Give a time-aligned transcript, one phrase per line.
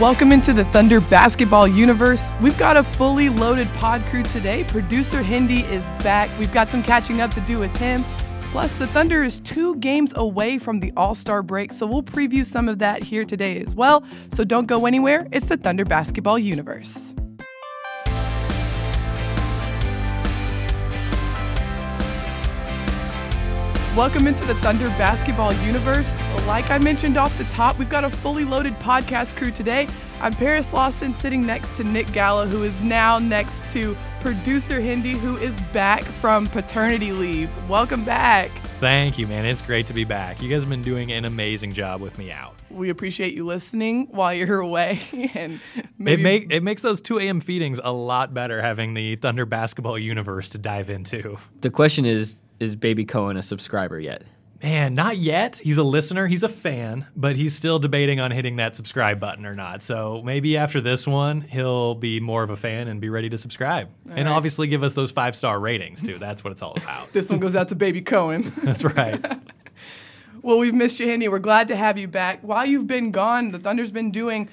[0.00, 2.30] Welcome into the Thunder basketball universe.
[2.42, 4.62] We've got a fully loaded pod crew today.
[4.64, 6.28] Producer Hindi is back.
[6.38, 8.04] We've got some catching up to do with him.
[8.52, 12.44] Plus, the Thunder is two games away from the All Star break, so we'll preview
[12.44, 14.04] some of that here today as well.
[14.34, 15.26] So don't go anywhere.
[15.32, 17.14] It's the Thunder basketball universe.
[23.96, 26.12] Welcome into the Thunder basketball universe.
[26.46, 29.88] Like I mentioned off the top, we've got a fully loaded podcast crew today.
[30.20, 35.12] I'm Paris Lawson sitting next to Nick Gallo, who is now next to producer Hindi,
[35.12, 37.48] who is back from paternity leave.
[37.70, 38.50] Welcome back.
[38.78, 39.46] Thank you, man.
[39.46, 40.42] It's great to be back.
[40.42, 42.54] You guys have been doing an amazing job with me out.
[42.68, 45.00] We appreciate you listening while you're away,
[45.34, 45.60] and
[45.96, 47.40] maybe it make it makes those 2 a.m.
[47.40, 51.38] feedings a lot better having the Thunder basketball universe to dive into.
[51.62, 54.24] The question is is Baby Cohen a subscriber yet?
[54.66, 55.60] Man, not yet.
[55.62, 59.46] He's a listener, he's a fan, but he's still debating on hitting that subscribe button
[59.46, 59.80] or not.
[59.80, 63.38] So maybe after this one, he'll be more of a fan and be ready to
[63.38, 63.88] subscribe.
[64.06, 64.34] All and right.
[64.34, 66.18] obviously give us those five star ratings too.
[66.18, 67.12] That's what it's all about.
[67.12, 68.52] this one goes out to Baby Cohen.
[68.64, 69.24] That's right.
[70.42, 71.28] well, we've missed you, Henny.
[71.28, 72.40] We're glad to have you back.
[72.42, 74.48] While you've been gone, the Thunder's been doing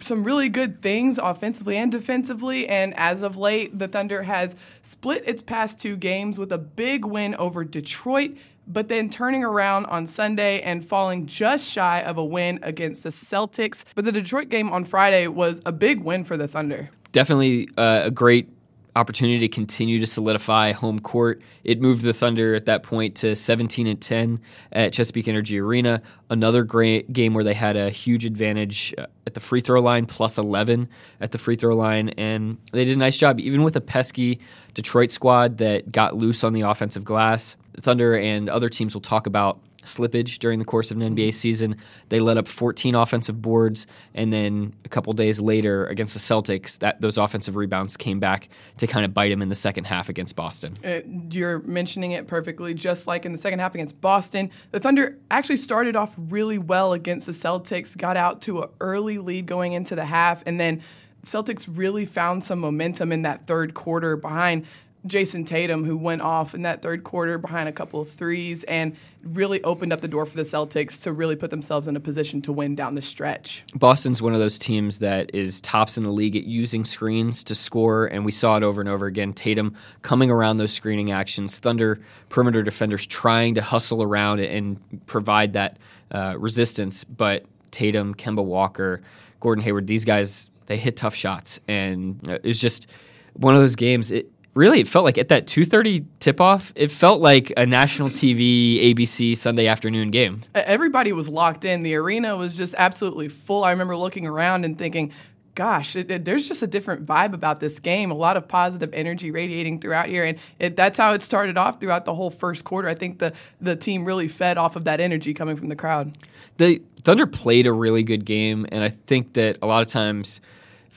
[0.00, 2.66] some really good things offensively and defensively.
[2.66, 7.04] And as of late, the Thunder has split its past two games with a big
[7.04, 8.32] win over Detroit,
[8.68, 13.08] but then turning around on Sunday and falling just shy of a win against the
[13.08, 13.84] Celtics.
[13.94, 16.90] But the Detroit game on Friday was a big win for the Thunder.
[17.12, 18.50] Definitely uh, a great
[18.98, 21.40] opportunity to continue to solidify home court.
[21.62, 24.40] It moved the Thunder at that point to 17 and 10
[24.72, 26.02] at Chesapeake Energy Arena.
[26.30, 30.06] Another great game where they had a huge advantage uh, at the free throw line,
[30.06, 30.88] plus 11
[31.20, 34.40] at the free throw line, and they did a nice job, even with a pesky
[34.74, 37.56] Detroit squad that got loose on the offensive glass.
[37.80, 41.76] Thunder and other teams will talk about slippage during the course of an NBA season.
[42.08, 46.78] They let up 14 offensive boards, and then a couple days later against the Celtics,
[46.80, 50.08] that those offensive rebounds came back to kind of bite them in the second half
[50.08, 50.74] against Boston.
[50.84, 51.00] Uh,
[51.30, 52.74] you're mentioning it perfectly.
[52.74, 56.92] Just like in the second half against Boston, the Thunder actually started off really well
[56.92, 60.82] against the Celtics, got out to an early lead going into the half, and then
[61.24, 64.66] Celtics really found some momentum in that third quarter behind
[65.08, 68.96] Jayson Tatum, who went off in that third quarter behind a couple of threes and
[69.22, 72.40] really opened up the door for the Celtics to really put themselves in a position
[72.42, 73.64] to win down the stretch.
[73.74, 77.54] Boston's one of those teams that is tops in the league at using screens to
[77.54, 79.32] score, and we saw it over and over again.
[79.32, 85.54] Tatum coming around those screening actions, Thunder perimeter defenders trying to hustle around and provide
[85.54, 85.78] that
[86.12, 89.02] uh, resistance, but Tatum, Kemba Walker,
[89.40, 92.86] Gordon Hayward, these guys, they hit tough shots, and it was just
[93.34, 94.10] one of those games.
[94.10, 98.92] It, really it felt like at that 2.30 tip-off it felt like a national tv
[98.92, 103.70] abc sunday afternoon game everybody was locked in the arena was just absolutely full i
[103.70, 105.12] remember looking around and thinking
[105.58, 108.12] gosh, it, it, there's just a different vibe about this game.
[108.12, 111.80] A lot of positive energy radiating throughout here, and it, that's how it started off
[111.80, 112.88] throughout the whole first quarter.
[112.88, 116.16] I think the the team really fed off of that energy coming from the crowd.
[116.58, 120.40] The Thunder played a really good game, and I think that a lot of times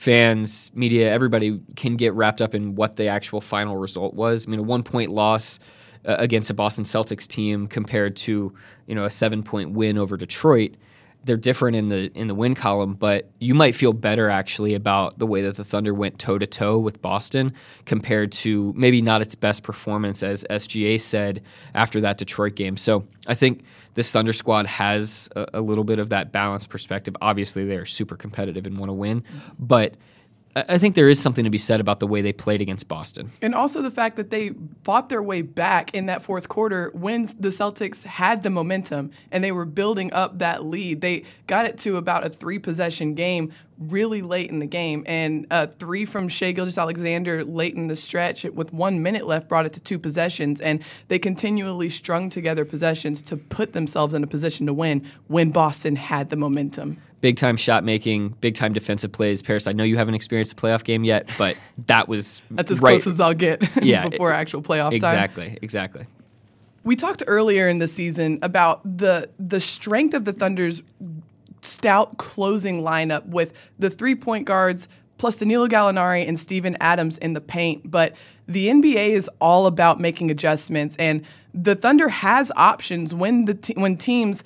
[0.02, 4.48] fans, media, everybody can get wrapped up in what the actual final result was.
[4.48, 5.60] I mean, a one point loss
[6.04, 8.52] uh, against a Boston Celtics team compared to
[8.88, 10.74] you know a seven point win over Detroit.
[11.24, 15.18] They're different in the in the win column, but you might feel better actually about
[15.18, 19.22] the way that the Thunder went toe to toe with Boston compared to maybe not
[19.22, 21.42] its best performance as SGA said
[21.74, 22.76] after that Detroit game.
[22.76, 27.16] So I think this Thunder squad has a, a little bit of that balanced perspective.
[27.20, 29.22] Obviously, they are super competitive and want to win,
[29.58, 29.94] but
[30.54, 33.32] I think there is something to be said about the way they played against Boston.
[33.40, 34.50] And also the fact that they
[34.84, 39.42] fought their way back in that fourth quarter when the Celtics had the momentum and
[39.42, 41.00] they were building up that lead.
[41.00, 45.04] They got it to about a three possession game really late in the game.
[45.06, 49.64] And uh, three from Shai Gilgeous-Alexander late in the stretch with one minute left brought
[49.64, 50.60] it to two possessions.
[50.60, 55.50] And they continually strung together possessions to put themselves in a position to win when
[55.50, 56.98] Boston had the momentum.
[57.22, 59.40] Big time shot making, big time defensive plays.
[59.40, 62.80] Paris, I know you haven't experienced a playoff game yet, but that was that's as
[62.80, 63.00] right.
[63.00, 65.54] close as I'll get yeah, before actual playoff exactly, time.
[65.54, 66.06] Exactly, exactly.
[66.84, 70.82] We talked earlier in the season about the the strength of the Thunder's
[71.62, 74.88] stout closing lineup with the three point guards
[75.18, 77.88] plus Danilo Gallinari and Steven Adams in the paint.
[77.88, 78.14] But
[78.48, 81.24] the NBA is all about making adjustments, and
[81.54, 84.42] the Thunder has options when the te- when teams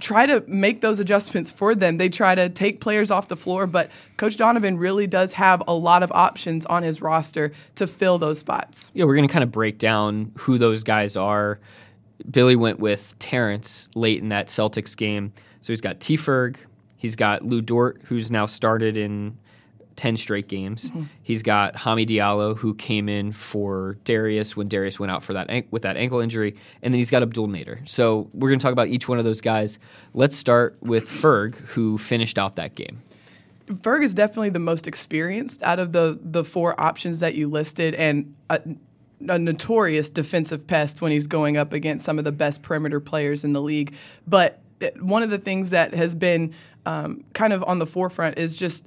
[0.00, 1.98] try to make those adjustments for them.
[1.98, 5.74] They try to take players off the floor, but Coach Donovan really does have a
[5.74, 8.90] lot of options on his roster to fill those spots.
[8.94, 11.58] Yeah, we're going to kind of break down who those guys are.
[12.30, 15.32] Billy went with Terrence late in that Celtics game.
[15.60, 16.16] So he's got T.
[16.16, 16.56] Ferg,
[16.98, 19.38] He's got Lu Dort, who's now started in
[19.98, 20.90] 10 straight games.
[20.90, 21.02] Mm-hmm.
[21.24, 25.66] He's got Hami Diallo, who came in for Darius when Darius went out for that
[25.72, 26.54] with that ankle injury.
[26.82, 27.86] And then he's got Abdel Nader.
[27.86, 29.80] So we're going to talk about each one of those guys.
[30.14, 33.02] Let's start with Ferg, who finished out that game.
[33.66, 37.94] Ferg is definitely the most experienced out of the the four options that you listed,
[37.96, 38.62] and a,
[39.28, 43.42] a notorious defensive pest when he's going up against some of the best perimeter players
[43.42, 43.94] in the league.
[44.28, 46.54] But eh, one of the things that has been
[46.88, 48.86] um, kind of on the forefront is just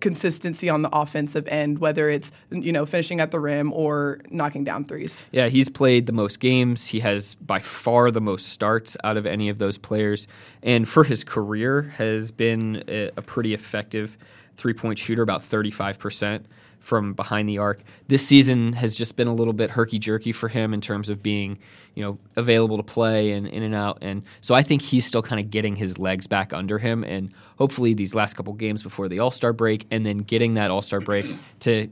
[0.00, 4.62] consistency on the offensive end, whether it's you know finishing at the rim or knocking
[4.62, 5.24] down threes.
[5.32, 6.84] Yeah, he's played the most games.
[6.86, 10.28] He has by far the most starts out of any of those players,
[10.62, 14.18] and for his career has been a, a pretty effective
[14.58, 16.42] three-point shooter, about 35%
[16.80, 17.82] from behind the arc.
[18.08, 21.58] This season has just been a little bit herky-jerky for him in terms of being,
[21.94, 23.98] you know, available to play and in and out.
[24.00, 27.32] And so I think he's still kind of getting his legs back under him and
[27.58, 31.26] hopefully these last couple games before the All-Star break and then getting that All-Star break
[31.60, 31.88] to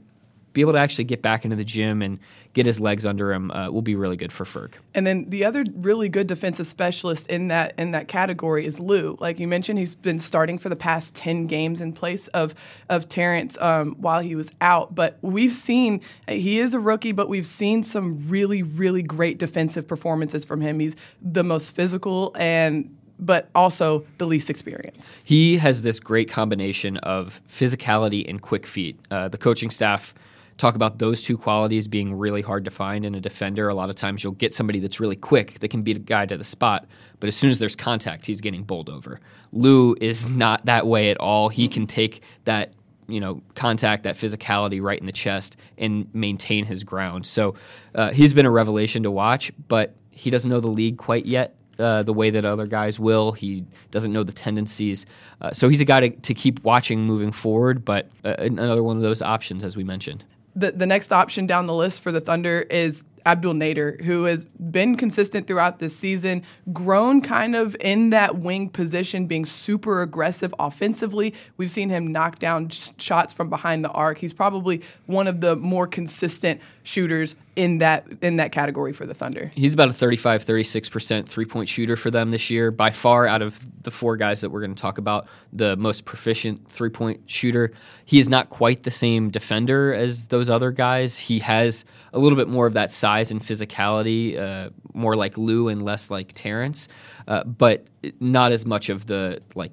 [0.53, 2.19] be able to actually get back into the gym and
[2.53, 4.73] get his legs under him uh, will be really good for Ferg.
[4.95, 9.17] And then the other really good defensive specialist in that in that category is Lu.
[9.19, 12.55] Like you mentioned, he's been starting for the past ten games in place of
[12.89, 14.95] of Terrence um, while he was out.
[14.95, 19.87] But we've seen he is a rookie, but we've seen some really really great defensive
[19.87, 20.79] performances from him.
[20.79, 25.13] He's the most physical and but also the least experienced.
[25.23, 28.97] He has this great combination of physicality and quick feet.
[29.11, 30.13] Uh, the coaching staff
[30.59, 33.69] talk about those two qualities being really hard to find in a defender.
[33.69, 36.25] A lot of times you'll get somebody that's really quick that can beat a guy
[36.25, 36.85] to the spot,
[37.19, 39.21] but as soon as there's contact, he's getting bowled over.
[39.53, 41.49] Lu is not that way at all.
[41.49, 42.73] He can take that
[43.07, 47.25] you know contact that physicality right in the chest and maintain his ground.
[47.25, 47.55] So
[47.95, 51.55] uh, he's been a revelation to watch, but he doesn't know the league quite yet.
[51.79, 53.31] Uh, the way that other guys will.
[53.31, 55.05] He doesn't know the tendencies.
[55.39, 58.97] Uh, so he's a guy to, to keep watching moving forward, but uh, another one
[58.97, 60.25] of those options, as we mentioned.
[60.55, 64.45] The, the next option down the list for the Thunder is Abdel Nader, who has
[64.45, 66.43] been consistent throughout this season,
[66.73, 71.33] grown kind of in that wing position, being super aggressive offensively.
[71.57, 74.17] We've seen him knock down sh- shots from behind the arc.
[74.17, 79.13] He's probably one of the more consistent shooters in that in that category for the
[79.13, 79.51] Thunder.
[79.53, 82.71] He's about a 35 36% three point shooter for them this year.
[82.71, 86.05] By far, out of the four guys that we're going to talk about, the most
[86.05, 87.71] proficient three point shooter.
[88.05, 91.19] He is not quite the same defender as those other guys.
[91.19, 95.67] He has a little bit more of that size and physicality, uh, more like Lu
[95.67, 96.87] and less like Terrence,
[97.27, 97.85] uh, but
[98.19, 99.71] not as much of the like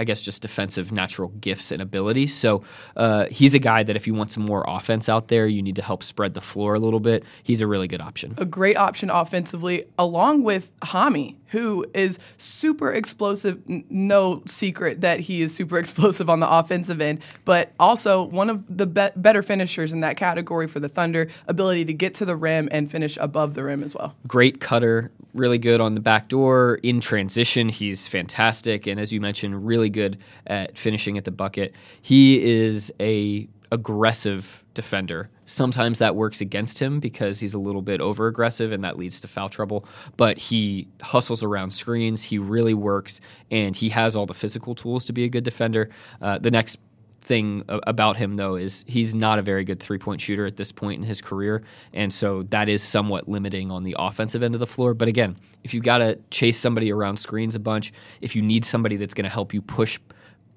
[0.00, 2.34] I guess just defensive natural gifts and abilities.
[2.34, 2.64] So
[2.96, 5.76] uh, he's a guy that if you want some more offense out there, you need
[5.76, 7.22] to help spread the floor a little bit.
[7.42, 8.34] He's a really good option.
[8.38, 13.60] A great option offensively, along with Hami, who is super explosive.
[13.90, 18.64] No secret that he is super explosive on the offensive end, but also one of
[18.68, 21.28] the be- better finishers in that category for the Thunder.
[21.46, 24.14] Ability to get to the rim and finish above the rim as well.
[24.26, 26.78] Great cutter, really good on the back door.
[26.82, 28.86] In transition, he's fantastic.
[28.86, 31.74] And as you mentioned, really good at finishing at the bucket.
[32.00, 35.30] He is a aggressive defender.
[35.46, 39.20] Sometimes that works against him because he's a little bit over aggressive and that leads
[39.20, 39.84] to foul trouble.
[40.16, 43.20] But he hustles around screens, he really works,
[43.50, 45.90] and he has all the physical tools to be a good defender.
[46.20, 46.78] Uh, the next
[47.20, 51.00] thing about him though is he's not a very good three-point shooter at this point
[51.00, 54.66] in his career and so that is somewhat limiting on the offensive end of the
[54.66, 57.92] floor but again if you've got to chase somebody around screens a bunch
[58.22, 59.98] if you need somebody that's going to help you push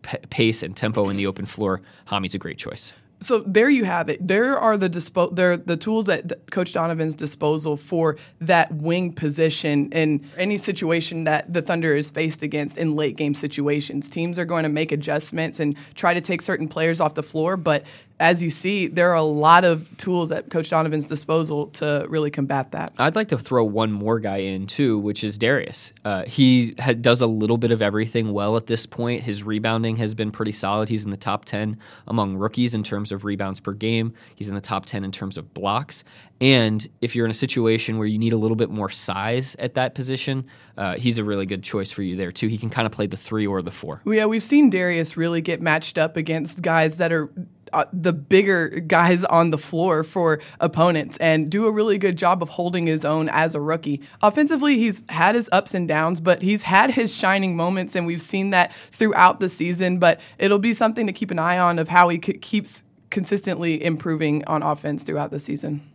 [0.03, 3.85] p- pace and tempo in the open floor Hami's a great choice so there you
[3.85, 4.25] have it.
[4.27, 9.91] There are the dispo- there the tools at Coach Donovan's disposal for that wing position
[9.91, 14.09] in any situation that the Thunder is faced against in late game situations.
[14.09, 17.57] Teams are going to make adjustments and try to take certain players off the floor,
[17.57, 17.83] but
[18.23, 22.31] as you see, there are a lot of tools at Coach Donovan's disposal to really
[22.31, 22.93] combat that.
[22.97, 25.91] I'd like to throw one more guy in too, which is Darius.
[26.05, 29.23] Uh, he ha- does a little bit of everything well at this point.
[29.23, 30.87] His rebounding has been pretty solid.
[30.87, 31.77] He's in the top 10
[32.07, 34.13] among rookies in terms of rebounds per game.
[34.35, 36.05] He's in the top 10 in terms of blocks.
[36.39, 39.73] And if you're in a situation where you need a little bit more size at
[39.73, 40.45] that position,
[40.77, 42.47] uh, he's a really good choice for you there too.
[42.47, 44.01] He can kind of play the three or the four.
[44.05, 47.29] Well, yeah, we've seen Darius really get matched up against guys that are
[47.73, 52.41] uh, the bigger guys on the floor for opponents and do a really good job
[52.41, 54.01] of holding his own as a rookie.
[54.21, 58.21] Offensively, he's had his ups and downs, but he's had his shining moments, and we've
[58.21, 59.99] seen that throughout the season.
[59.99, 63.83] But it'll be something to keep an eye on of how he c- keeps consistently
[63.83, 65.87] improving on offense throughout the season.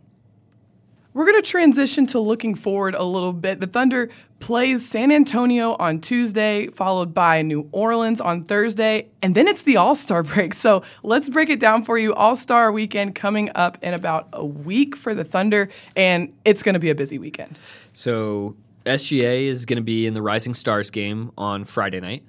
[1.11, 3.59] We're going to transition to looking forward a little bit.
[3.59, 9.47] The Thunder plays San Antonio on Tuesday, followed by New Orleans on Thursday, and then
[9.47, 10.53] it's the All Star break.
[10.53, 12.13] So let's break it down for you.
[12.13, 16.73] All Star weekend coming up in about a week for the Thunder, and it's going
[16.73, 17.57] to be a busy weekend.
[17.91, 22.23] So SGA is going to be in the Rising Stars game on Friday night.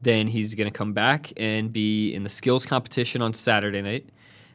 [0.00, 4.08] Then he's going to come back and be in the skills competition on Saturday night.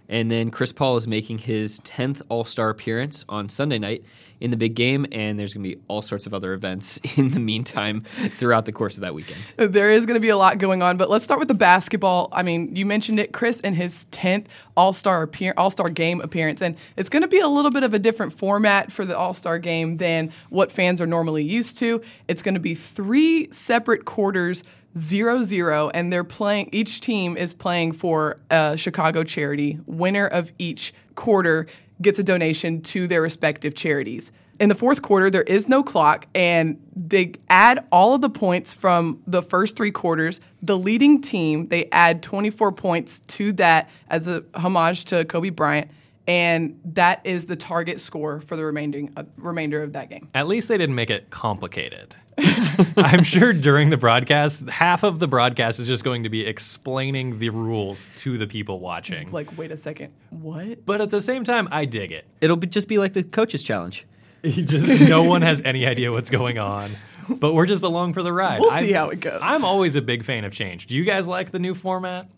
[0.10, 4.04] And then Chris Paul is making his 10th All Star appearance on Sunday night
[4.40, 5.06] in the big game.
[5.12, 8.04] And there's going to be all sorts of other events in the meantime
[8.38, 9.40] throughout the course of that weekend.
[9.58, 12.30] There is going to be a lot going on, but let's start with the basketball.
[12.32, 14.46] I mean, you mentioned it, Chris, in his 10th
[14.76, 16.62] All Star appear- All Star game appearance.
[16.62, 19.34] And it's going to be a little bit of a different format for the All
[19.34, 22.02] Star game than what fans are normally used to.
[22.28, 24.64] It's going to be three separate quarters
[24.98, 26.70] zero zero, and they're playing.
[26.72, 29.80] Each team is playing for a Chicago charity.
[29.86, 31.68] Winner of each quarter
[32.02, 34.32] gets a donation to their respective charities.
[34.60, 38.74] In the fourth quarter, there is no clock, and they add all of the points
[38.74, 40.42] from the first three quarters.
[40.64, 45.92] The leading team, they add 24 points to that as a homage to Kobe Bryant,
[46.26, 50.28] and that is the target score for the remaining uh, remainder of that game.
[50.34, 52.16] At least they didn't make it complicated.
[52.98, 57.40] I'm sure during the broadcast, half of the broadcast is just going to be explaining
[57.40, 59.32] the rules to the people watching.
[59.32, 60.86] Like, wait a second, what?
[60.86, 62.26] But at the same time, I dig it.
[62.42, 64.06] It'll be, just be like the coaches challenge.
[64.44, 66.92] He just no one has any idea what's going on.
[67.28, 68.62] But we're just along for the ride.
[68.62, 69.40] We'll I'm- see how it goes.
[69.42, 70.86] I'm always a big fan of change.
[70.86, 72.30] Do you guys like the new format?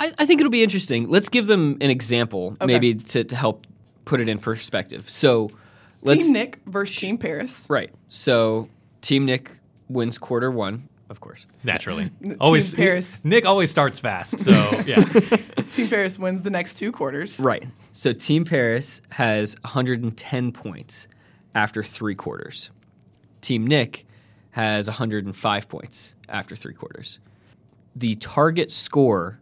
[0.00, 1.08] I, I think it'll be interesting.
[1.08, 3.66] Let's give them an example, maybe to, to help
[4.06, 5.08] put it in perspective.
[5.08, 5.50] So,
[6.02, 7.66] let's Team Nick versus Team Paris.
[7.68, 7.92] right.
[8.08, 8.68] So,
[9.06, 9.52] Team Nick
[9.88, 11.46] wins quarter one, of course.
[11.62, 12.10] Naturally.
[12.40, 13.20] always Team Paris.
[13.22, 14.40] Nick always starts fast.
[14.40, 14.50] So
[14.84, 15.04] yeah.
[15.74, 17.38] Team Paris wins the next two quarters.
[17.38, 17.68] Right.
[17.92, 21.06] So, Team Paris has 110 points
[21.54, 22.70] after three quarters.
[23.42, 24.06] Team Nick
[24.50, 27.20] has 105 points after three quarters.
[27.94, 29.38] The target score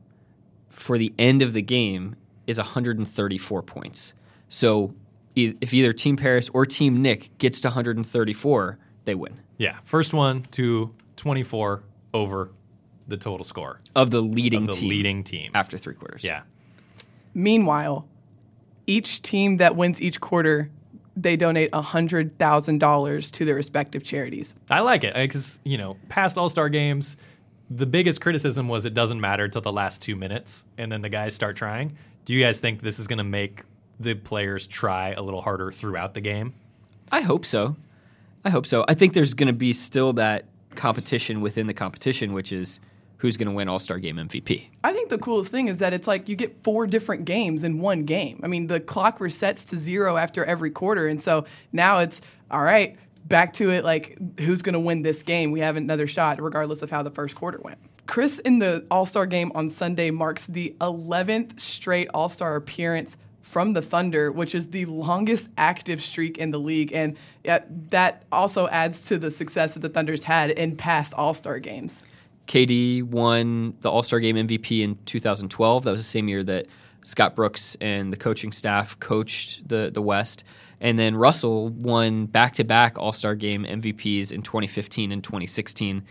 [0.68, 2.16] for the end of the game
[2.46, 4.12] is 134 points.
[4.50, 4.94] So,
[5.34, 9.78] if either Team Paris or Team Nick gets to 134, they win Yeah.
[9.84, 11.82] First one to 24
[12.12, 12.50] over
[13.06, 14.68] the total score of the leading team.
[14.68, 15.50] of the team leading team.
[15.54, 16.24] after three quarters.
[16.24, 16.42] Yeah.
[17.34, 18.06] Meanwhile,
[18.86, 20.70] each team that wins each quarter,
[21.16, 24.54] they donate $100,000 to their respective charities.
[24.70, 27.16] I like it because, you know, past All Star games,
[27.70, 31.08] the biggest criticism was it doesn't matter till the last two minutes and then the
[31.08, 31.96] guys start trying.
[32.24, 33.62] Do you guys think this is going to make
[34.00, 36.54] the players try a little harder throughout the game?
[37.12, 37.76] I hope so.
[38.44, 38.84] I hope so.
[38.88, 42.80] I think there's going to be still that competition within the competition, which is
[43.18, 44.66] who's going to win All Star Game MVP.
[44.82, 47.80] I think the coolest thing is that it's like you get four different games in
[47.80, 48.40] one game.
[48.42, 51.06] I mean, the clock resets to zero after every quarter.
[51.06, 52.20] And so now it's
[52.50, 55.50] all right, back to it like who's going to win this game?
[55.52, 57.78] We have another shot, regardless of how the first quarter went.
[58.06, 63.16] Chris in the All Star game on Sunday marks the 11th straight All Star appearance
[63.44, 66.92] from the Thunder, which is the longest active streak in the league.
[66.92, 67.16] And
[67.90, 72.04] that also adds to the success that the Thunder's had in past All Star games.
[72.48, 75.84] KD won the All Star Game MVP in 2012.
[75.84, 76.66] That was the same year that
[77.04, 80.42] Scott Brooks and the coaching staff coached the, the West.
[80.80, 86.02] And then Russell won back to back All Star Game MVPs in 2015 and 2016.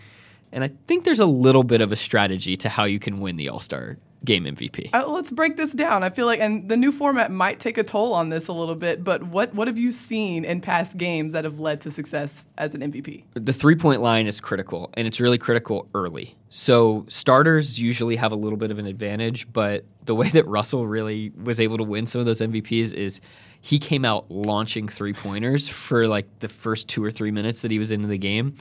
[0.52, 3.38] And I think there's a little bit of a strategy to how you can win
[3.38, 4.89] the All Star Game MVP.
[4.94, 6.03] Uh, let's break this down.
[6.03, 8.75] I feel like, and the new format might take a toll on this a little
[8.75, 12.48] bit, but what, what have you seen in past games that have led to success
[12.58, 13.24] as an MVP?
[13.34, 16.36] the three point line is critical, and it's really critical early.
[16.50, 20.88] So starters usually have a little bit of an advantage, but the way that Russell
[20.88, 23.20] really was able to win some of those MVPs is
[23.62, 27.72] he came out launching three pointers for like the first two or three minutes that
[27.72, 28.56] he was into the game.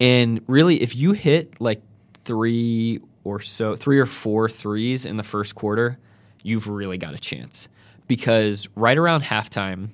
[0.00, 1.82] And really, if you hit like
[2.24, 5.98] three or so, three or four threes in the first quarter,
[6.42, 7.68] you've really got a chance.
[8.06, 9.88] Because right around halftime,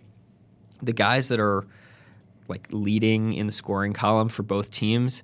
[0.82, 1.64] the guys that are
[2.49, 5.22] like leading in the scoring column for both teams,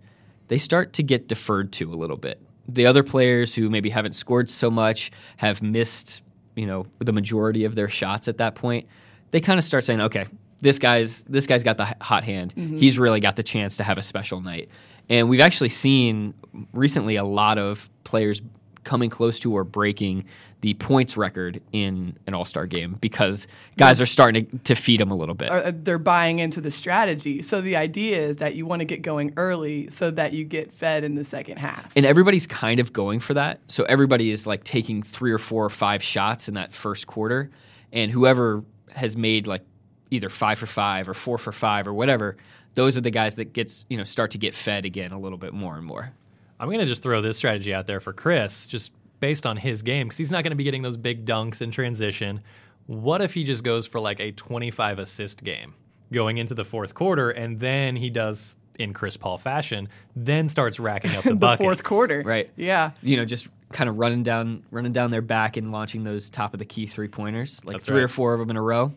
[0.49, 2.41] they start to get deferred to a little bit.
[2.69, 6.23] The other players who maybe haven't scored so much have missed,
[6.55, 8.87] you know, the majority of their shots at that point.
[9.33, 10.27] They kind of start saying, "Okay,
[10.61, 12.55] this guy's this guy's got the hot hand.
[12.57, 12.77] Mm-hmm.
[12.79, 14.69] He's really got the chance to have a special night."
[15.09, 16.35] And we've actually seen
[16.73, 18.43] recently a lot of players
[18.85, 20.25] coming close to or breaking
[20.61, 23.47] the points record in an All-Star game because
[23.77, 25.51] guys are starting to, to feed them a little bit.
[25.51, 27.43] Or uh, they're buying into the strategy.
[27.43, 30.73] So the idea is that you want to get going early so that you get
[30.73, 31.93] fed in the second half.
[31.95, 33.61] And everybody's kind of going for that.
[33.69, 37.51] So everybody is like taking three or four or five shots in that first quarter.
[37.93, 39.63] And whoever has made like
[40.11, 42.37] either five for five or four for five or whatever,
[42.77, 45.39] those are the guys that gets you know start to get fed again a little
[45.39, 46.13] bit more and more.
[46.61, 49.83] I'm going to just throw this strategy out there for Chris, just based on his
[49.83, 52.41] game, because he's not going to be getting those big dunks in transition.
[52.87, 55.75] What if he just goes for like a 25 assist game
[56.13, 60.79] going into the fourth quarter, and then he does in Chris Paul fashion, then starts
[60.79, 61.63] racking up the, the buckets.
[61.63, 62.23] fourth quarter.
[62.25, 62.51] Right.
[62.57, 62.93] Yeah.
[63.03, 66.55] You know, just kind of running down running down their back and launching those top
[66.55, 68.93] of the key three pointers, like That's three or four of them in a row.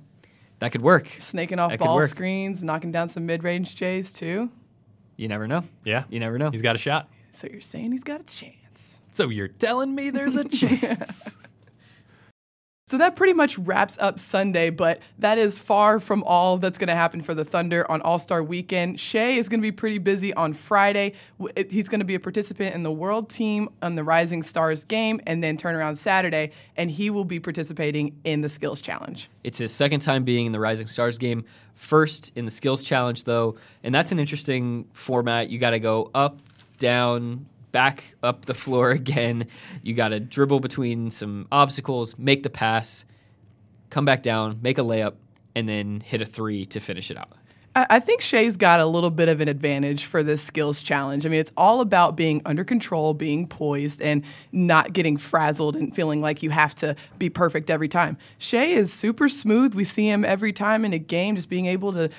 [0.60, 1.08] That could work.
[1.20, 4.50] Snaking off That ball screens, knocking down some mid range Jays too.
[5.16, 5.64] You never know.
[5.84, 6.04] Yeah.
[6.10, 6.52] You never know.
[6.52, 7.10] He's got a shot.
[7.32, 9.00] So you're saying he's got a chance.
[9.12, 11.38] So you're telling me there's a chance.
[12.90, 16.88] So that pretty much wraps up Sunday, but that is far from all that's going
[16.88, 19.00] to happen for the Thunder on All Star Weekend.
[19.00, 21.14] Shai is going to be pretty busy on Friday.
[21.70, 25.22] He's going to be a participant in the World Team on the Rising Stars game,
[25.28, 29.30] and then turn around Saturday, and he will be participating in the Skills Challenge.
[29.44, 31.46] It's his second time being in the Rising Stars game.
[31.76, 35.52] First in the skills challenge, though, and that's an interesting format.
[35.52, 36.40] You got to go up,
[36.80, 39.48] down, back up the floor again.
[39.82, 43.06] You got to dribble between some obstacles, make the pass,
[43.90, 45.16] come back down, make a layup,
[45.56, 47.34] and then hit a three to finish it out.
[47.76, 51.26] I think Shai's got a little bit of an advantage for this skills challenge.
[51.26, 55.96] I mean, it's all about being under control, being poised, and not getting frazzled and
[55.96, 58.18] feeling like you have to be perfect every time.
[58.38, 59.76] Shai is super smooth.
[59.76, 62.10] We see him every time in a game, just being able to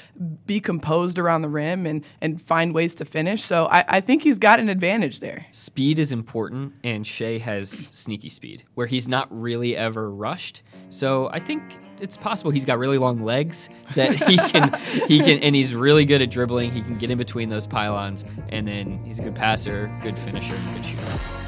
[0.46, 3.42] be composed around the rim and, and find ways to finish.
[3.42, 5.46] So I, I think he's got an advantage there.
[5.50, 10.62] Speed is important, and Shai has sneaky speed, where he's not really ever rushed.
[10.90, 11.62] So I think
[12.00, 14.72] it's possible he's got really long legs that he can
[15.06, 16.70] he can, and he's really good at dribbling.
[16.70, 20.56] He can get in between those pylons, and then he's a good passer, good finisher,
[20.74, 21.39] good shooter.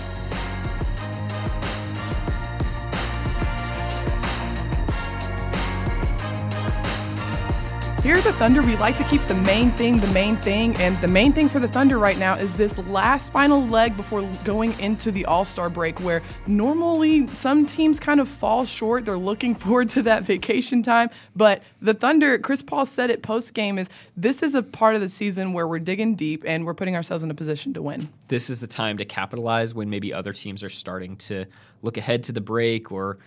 [8.02, 11.00] Here at the Thunder, we like to keep the main thing the main thing, and
[11.00, 14.76] the main thing for the Thunder right now is this last final leg before going
[14.80, 19.05] into the All Star break, where normally some teams kind of fall short.
[19.05, 23.55] They're looking forward to that vacation time, but the Thunder, Chris Paul said it post
[23.55, 26.74] game, is this is a part of the season where we're digging deep and we're
[26.74, 28.09] putting ourselves in a position to win.
[28.27, 31.44] This is the time to capitalize when maybe other teams are starting to
[31.83, 33.18] look ahead to the break or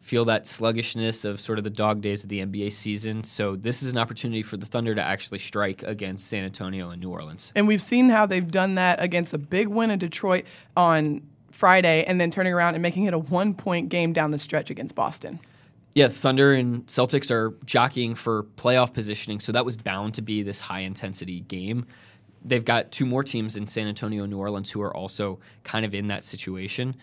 [0.00, 3.22] feel that sluggishness of sort of the dog days of the NBA season.
[3.22, 7.00] So this is an opportunity for the Thunder to actually strike against San Antonio and
[7.00, 7.52] New Orleans.
[7.54, 10.44] And we've seen how they've done that against a big win in Detroit
[10.76, 14.38] on Friday and then turning around and making it a one point game down the
[14.38, 15.38] stretch against Boston.
[15.94, 20.42] Yeah, Thunder and Celtics are jockeying for playoff positioning, so that was bound to be
[20.42, 21.84] this high intensity game.
[22.44, 25.84] They've got two more teams in San Antonio and New Orleans who are also kind
[25.84, 26.96] of in that situation.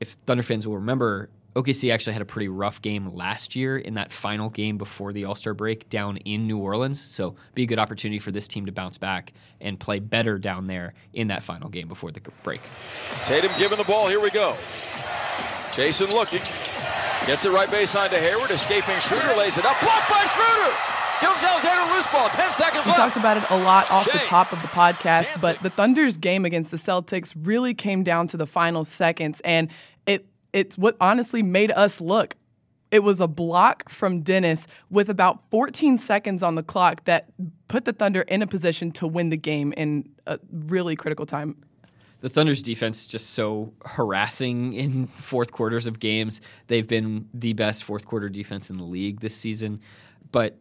[0.00, 3.94] If Thunder fans will remember, OKC actually had a pretty rough game last year in
[3.94, 7.00] that final game before the All Star break down in New Orleans.
[7.00, 10.66] So, be a good opportunity for this team to bounce back and play better down
[10.66, 12.60] there in that final game before the break.
[13.26, 14.08] Tatum giving the ball.
[14.08, 14.56] Here we go.
[15.72, 16.40] Jayson looking.
[17.26, 18.50] Gets it right baseline to Hayward.
[18.50, 19.80] Escaping Schroeder lays it up.
[19.80, 20.76] Blocked by Schroeder.
[21.20, 22.28] Gilgeous-Alexander loose ball.
[22.30, 23.00] Ten seconds We left.
[23.00, 25.40] talked about it a lot off the top of the podcast, Dancing.
[25.40, 29.68] but the Thunder's game against the Celtics really came down to the final seconds, and
[29.68, 29.74] it
[30.52, 32.36] it's what honestly made us look.
[32.90, 37.30] It was a block from Dennis with about 14 seconds on the clock that
[37.68, 41.56] put the Thunder in a position to win the game in a really critical time.
[42.20, 46.40] the Thunder's defense is just so harassing in fourth quarters of games.
[46.66, 49.80] They've been the best fourth quarter defense in the league this season.
[50.30, 50.58] But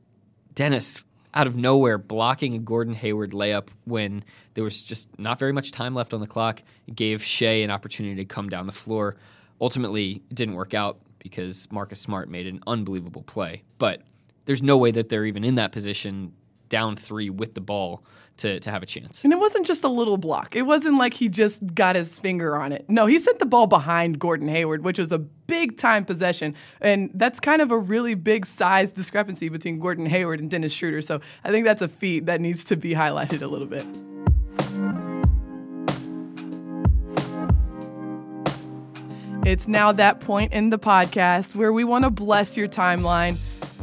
[0.56, 4.24] Dennis, out of nowhere, blocking a Gordon Hayward layup when
[4.54, 8.16] there was just not very much time left on the clock, gave Shai an opportunity
[8.16, 9.18] to come down the floor.
[9.62, 13.64] Ultimately, it didn't work out because Marcus Smart made an unbelievable play.
[13.78, 14.02] But
[14.46, 16.34] there's no way that they're even in that position
[16.68, 18.04] down three with the ball
[18.38, 19.24] to, to have a chance.
[19.24, 20.56] And it wasn't just a little block.
[20.56, 22.90] It wasn't like he just got his finger on it.
[22.90, 26.56] No, he sent the ball behind Gordon Hayward, which was a big time possession.
[26.80, 31.02] And that's kind of a really big size discrepancy between Gordon Hayward and Dennis Schroeder.
[31.02, 33.86] So I think that's a feat that needs to be highlighted a little bit.
[39.52, 43.36] It's now that point in the podcast where we want to bless your timeline.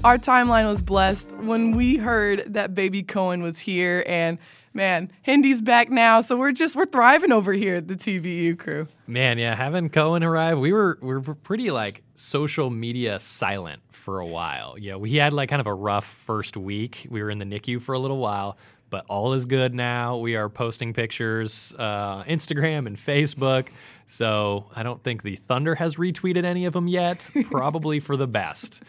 [0.02, 4.38] Our timeline was blessed when we heard that baby Cohen was here and
[4.72, 8.88] man, Hindy's back now, so we're just we're thriving over here at the TVU crew.
[9.07, 14.20] Man, yeah, having Cohen arrive, we were we were pretty like social media silent for
[14.20, 14.78] a while.
[14.78, 17.07] Yeah, we had like kind of a rough first week.
[17.11, 18.57] We were in the NICU for a little while,
[18.90, 20.16] but all is good now.
[20.16, 23.68] We are posting pictures, uh, Instagram and Facebook.
[24.07, 27.27] So I don't think the Thunder has retweeted any of them yet.
[27.51, 28.83] Probably for the best.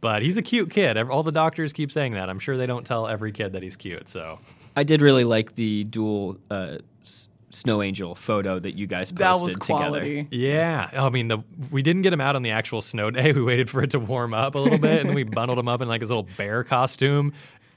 [0.00, 0.98] But he's a cute kid.
[0.98, 2.28] All the doctors keep saying that.
[2.28, 4.08] I'm sure they don't tell every kid that he's cute.
[4.08, 4.38] So
[4.76, 9.24] I did really like the dual uh, s- snow angel photo that you guys posted
[9.26, 10.26] That was together.
[10.30, 11.38] Yeah, I mean, the
[11.70, 13.32] we didn't get him out on the actual snow day.
[13.36, 15.66] We waited for it to warm up a little bit, and then we bundled him
[15.68, 17.32] up in like his little bear costume.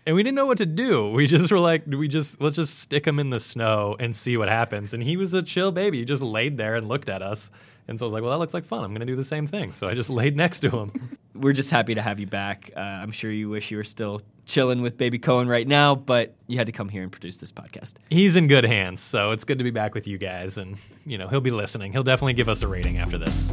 [0.10, 1.12] And we didn't know what to do.
[1.12, 4.38] We just were like, we just let's just stick him in the snow and see
[4.38, 4.92] what happens.
[4.92, 6.00] And he was a chill baby.
[6.00, 7.52] He just laid there and looked at us.
[7.88, 8.84] And so I was like, well, that looks like fun.
[8.84, 9.72] I'm going to do the same thing.
[9.72, 11.20] So I just laid next to him.
[11.36, 12.72] We're just happy to have you back.
[12.76, 16.34] Uh, I'm sure you wish you were still chilling with baby Cohen right now, but
[16.48, 17.94] you had to come here and produce this podcast.
[18.10, 19.02] He's in good hands.
[19.02, 20.58] So it's good to be back with you guys.
[20.58, 21.92] And, you know, he'll be listening.
[21.92, 23.52] He'll definitely give us a rating after this.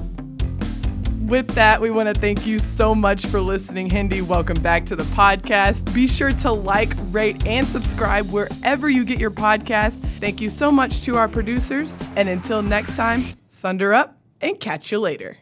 [1.27, 4.23] With that, we want to thank you so much for listening, Hindi.
[4.23, 5.93] Welcome back to the podcast.
[5.93, 9.99] Be sure to like, rate, and subscribe wherever you get your podcast.
[10.21, 11.99] Thank you so much to our producers.
[12.15, 15.37] And until next time, thunder up and catch you later.